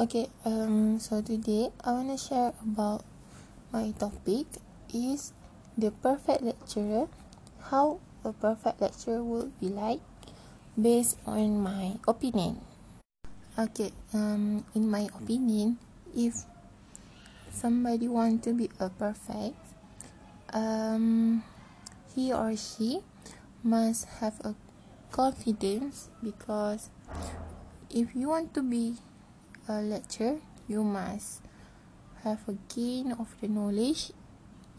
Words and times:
Okay, 0.00 0.32
um, 0.48 0.96
so 0.96 1.20
today 1.20 1.68
I 1.84 1.92
want 1.92 2.08
to 2.08 2.16
share 2.16 2.56
about 2.64 3.04
my 3.68 3.92
topic 4.00 4.48
is 4.96 5.36
the 5.76 5.92
perfect 5.92 6.40
lecturer. 6.40 7.04
How 7.68 8.00
a 8.24 8.32
perfect 8.32 8.80
lecturer 8.80 9.20
would 9.20 9.52
be 9.60 9.68
like 9.68 10.00
based 10.72 11.20
on 11.28 11.60
my 11.60 12.00
opinion. 12.08 12.64
Okay, 13.60 13.92
um, 14.16 14.64
in 14.72 14.88
my 14.88 15.12
opinion, 15.20 15.76
if 16.16 16.48
somebody 17.52 18.08
want 18.08 18.40
to 18.48 18.56
be 18.56 18.72
a 18.80 18.88
perfect, 18.88 19.60
um, 20.56 21.44
he 22.16 22.32
or 22.32 22.56
she 22.56 23.04
must 23.60 24.08
have 24.24 24.40
a 24.48 24.56
confidence 25.12 26.08
because 26.24 26.88
if 27.92 28.16
you 28.16 28.32
want 28.32 28.56
to 28.56 28.64
be 28.64 28.96
a 29.70 29.80
lecturer, 29.82 30.42
you 30.66 30.82
must 30.82 31.42
have 32.24 32.42
a 32.48 32.58
gain 32.74 33.12
of 33.12 33.30
the 33.40 33.46
knowledge 33.46 34.10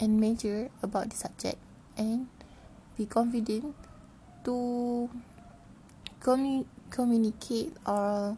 and 0.00 0.20
major 0.20 0.68
about 0.82 1.10
the 1.10 1.16
subject 1.16 1.58
and 1.96 2.26
be 2.98 3.06
confident 3.06 3.74
to 4.44 5.08
commu- 6.20 6.66
communicate 6.90 7.72
or 7.86 8.36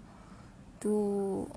to 0.80 1.48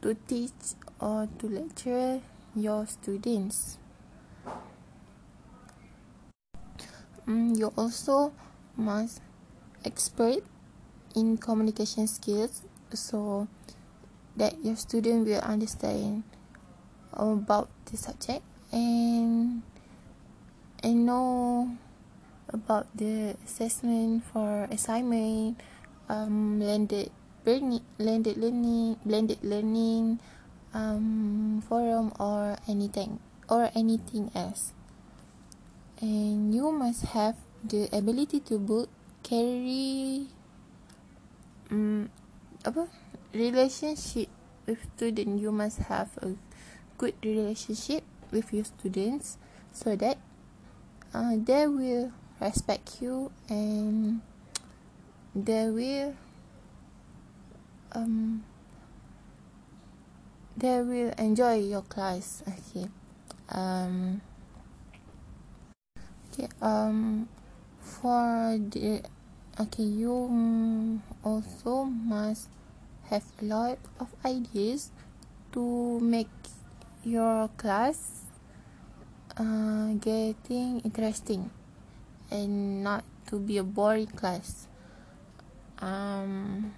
to 0.00 0.16
teach 0.26 0.80
or 0.98 1.28
to 1.38 1.46
lecture 1.46 2.20
your 2.56 2.86
students. 2.86 3.76
Mm, 7.28 7.58
you 7.58 7.70
also 7.76 8.32
must 8.76 9.20
expert 9.84 10.42
in 11.14 11.36
communication 11.36 12.06
skills 12.06 12.62
so 12.94 13.48
that 14.36 14.56
your 14.64 14.76
student 14.76 15.26
will 15.26 15.40
understand 15.40 16.22
about 17.12 17.68
the 17.90 17.96
subject 17.96 18.42
and 18.72 19.62
and 20.82 21.06
know 21.06 21.68
about 22.48 22.86
the 22.96 23.36
assessment 23.44 24.24
for 24.24 24.66
assignment 24.70 25.58
um 26.08 26.58
blended 26.58 27.10
learning 27.46 27.82
blended 27.98 28.36
learning 28.36 28.96
blended 29.04 29.38
learning 29.42 30.18
um 30.74 31.62
forum 31.66 32.12
or 32.18 32.56
anything 32.68 33.18
or 33.48 33.70
anything 33.74 34.30
else. 34.34 34.72
And 36.00 36.54
you 36.54 36.72
must 36.72 37.12
have 37.12 37.36
the 37.62 37.90
ability 37.92 38.40
to 38.48 38.58
book 38.58 38.88
carry 39.22 40.30
um 41.70 42.08
apa? 42.64 42.88
Relationship 43.32 44.28
with 44.66 44.82
student. 44.96 45.40
You 45.40 45.52
must 45.52 45.86
have 45.88 46.12
a 46.20 46.36
good 47.00 47.16
relationship 47.24 48.04
with 48.30 48.52
your 48.52 48.64
students 48.64 49.38
so 49.72 49.96
that 49.96 50.18
uh, 51.14 51.34
they 51.38 51.66
will 51.66 52.12
respect 52.40 53.02
you 53.02 53.30
and 53.48 54.20
they 55.34 55.70
will 55.70 56.14
um 57.92 58.44
they 60.56 60.82
will 60.82 61.12
enjoy 61.18 61.58
your 61.58 61.82
class. 61.82 62.42
Okay. 62.46 62.88
Um 63.48 64.20
okay 66.30 66.48
um 66.62 67.28
for 67.80 68.58
the 68.58 69.02
okay 69.60 69.84
you 69.84 71.00
also 71.22 71.84
must 71.84 72.48
have 73.12 73.24
a 73.42 73.44
lot 73.44 73.76
of 74.00 74.08
ideas 74.24 74.88
to 75.52 76.00
make 76.00 76.32
your 77.04 77.48
class 77.60 78.24
uh, 79.36 79.92
getting 80.00 80.80
interesting 80.80 81.50
and 82.30 82.82
not 82.82 83.04
to 83.26 83.38
be 83.38 83.58
a 83.58 83.62
boring 83.62 84.06
class. 84.06 84.66
Um 85.78 86.72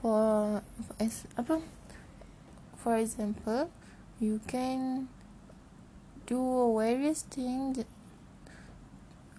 for 0.00 0.62
as 0.98 1.26
for 2.76 2.96
example 2.96 3.70
you 4.20 4.40
can 4.46 5.08
do 6.24 6.40
various 6.78 7.22
things 7.22 7.84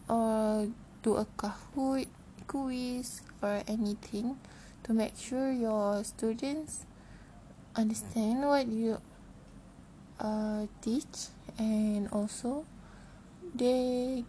or 0.07 0.67
do 1.03 1.19
a 1.19 1.27
Kahoot 1.35 2.07
quiz 2.47 3.21
or 3.43 3.61
anything 3.67 4.39
to 4.83 4.93
make 4.95 5.19
sure 5.19 5.51
your 5.51 6.03
students 6.03 6.87
understand 7.75 8.47
what 8.47 8.67
you 8.67 8.97
uh, 10.19 10.65
teach 10.81 11.27
and 11.59 12.07
also 12.11 12.65
they 13.53 14.23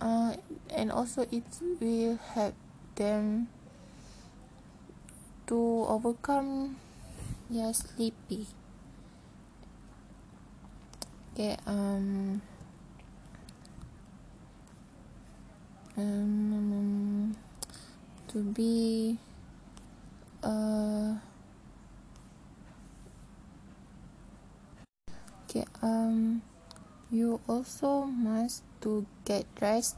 uh, 0.00 0.36
and 0.70 0.92
also 0.92 1.22
it 1.32 1.48
will 1.80 2.18
help 2.34 2.54
them 2.96 3.48
to 5.46 5.86
overcome 5.88 6.76
their 7.48 7.72
sleepy. 7.72 8.46
Okay 11.32 11.56
um 11.66 12.42
um, 15.98 17.36
to 18.28 18.42
be 18.54 19.18
uh, 20.42 21.14
okay 25.44 25.64
um 25.82 26.40
you 27.10 27.40
also 27.48 28.04
must 28.04 28.62
to 28.80 29.04
get 29.24 29.42
dressed 29.56 29.96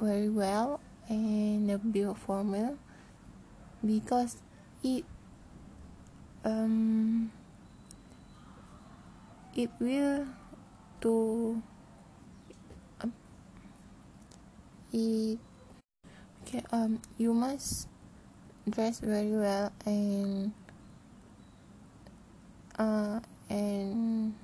very 0.00 0.30
well 0.30 0.80
and 1.08 1.68
be 1.92 2.06
formal 2.14 2.78
because 3.84 4.40
it 4.82 5.04
um 6.44 7.30
it 9.54 9.70
will 9.80 10.26
to 11.00 11.60
it 14.92 15.38
okay 16.42 16.62
um 16.72 17.00
you 17.18 17.34
must 17.34 17.88
dress 18.68 19.00
very 19.00 19.32
well 19.32 19.72
and 19.84 20.52
uh 22.78 23.20
and 23.50 24.34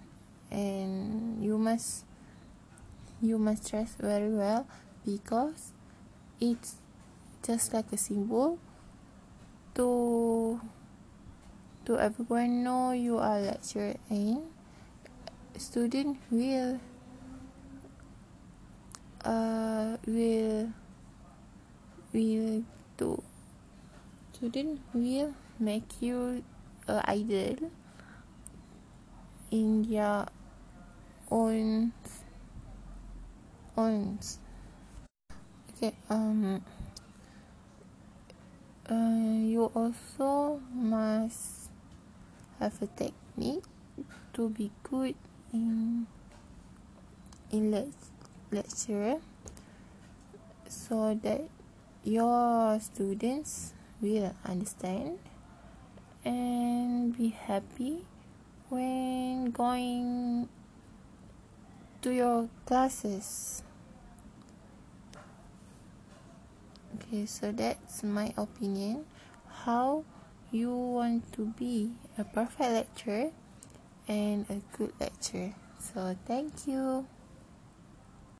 and 0.50 1.42
you 1.44 1.56
must 1.58 2.04
you 3.22 3.38
must 3.38 3.70
dress 3.70 3.96
very 4.00 4.28
well 4.28 4.66
because 5.04 5.72
it's 6.40 6.76
just 7.42 7.72
like 7.72 7.90
a 7.92 7.96
symbol 7.96 8.58
to 9.74 10.60
to 11.84 11.98
everyone 11.98 12.64
know 12.64 12.92
you 12.92 13.18
are 13.18 13.40
lecturer 13.40 13.94
and 14.08 14.42
student 15.56 16.18
will 16.30 16.80
uh, 19.24 19.96
will 20.06 20.68
will 22.12 22.62
to 22.98 23.22
student 24.32 24.80
will 24.92 25.34
make 25.58 25.88
you 26.00 26.44
a 26.86 27.02
idol 27.10 27.70
in 29.50 29.84
your 29.84 30.26
own 31.30 31.92
own. 33.76 34.18
Okay 35.72 35.92
um 36.10 36.62
uh, 38.90 39.40
you 39.42 39.64
also 39.74 40.60
must 40.70 41.70
have 42.60 42.76
a 42.82 42.86
technique 42.94 43.64
to 44.32 44.48
be 44.50 44.70
good 44.84 45.14
in 45.52 46.06
in 47.50 47.70
let's 47.70 48.13
lecturer 48.50 49.16
so 50.68 51.18
that 51.22 51.42
your 52.02 52.78
students 52.80 53.72
will 54.00 54.34
understand 54.44 55.18
and 56.24 57.16
be 57.16 57.28
happy 57.28 58.04
when 58.68 59.50
going 59.50 60.48
to 62.02 62.10
your 62.10 62.48
classes. 62.66 63.62
Okay, 66.96 67.26
so 67.26 67.52
that's 67.52 68.02
my 68.02 68.32
opinion. 68.36 69.04
How 69.64 70.04
you 70.50 70.70
want 70.70 71.32
to 71.32 71.46
be 71.58 71.92
a 72.18 72.24
perfect 72.24 72.70
lecturer 72.70 73.30
and 74.08 74.46
a 74.50 74.60
good 74.76 74.92
lecturer. 75.00 75.54
So, 75.80 76.16
thank 76.26 76.66
you. 76.66 77.06